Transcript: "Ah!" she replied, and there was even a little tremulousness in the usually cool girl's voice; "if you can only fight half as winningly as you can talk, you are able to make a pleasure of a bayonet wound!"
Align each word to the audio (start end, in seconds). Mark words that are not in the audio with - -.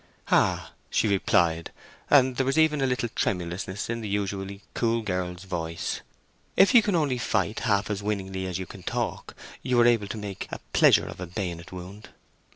"Ah!" 0.31 0.71
she 0.89 1.07
replied, 1.07 1.71
and 2.09 2.35
there 2.37 2.45
was 2.47 2.57
even 2.57 2.81
a 2.81 2.87
little 2.87 3.07
tremulousness 3.09 3.87
in 3.87 4.01
the 4.01 4.09
usually 4.09 4.63
cool 4.73 5.03
girl's 5.03 5.43
voice; 5.43 6.01
"if 6.57 6.73
you 6.73 6.81
can 6.81 6.95
only 6.95 7.19
fight 7.19 7.59
half 7.69 7.87
as 7.87 8.01
winningly 8.01 8.47
as 8.47 8.57
you 8.57 8.65
can 8.65 8.81
talk, 8.81 9.35
you 9.61 9.79
are 9.79 9.85
able 9.85 10.07
to 10.07 10.17
make 10.17 10.47
a 10.49 10.57
pleasure 10.73 11.05
of 11.05 11.19
a 11.21 11.27
bayonet 11.27 11.71
wound!" 11.71 12.09